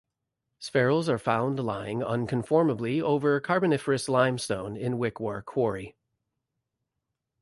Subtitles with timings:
[0.59, 5.95] Spherules are found lying unconformably over Carboniferous limestone in Wickwar Quarry.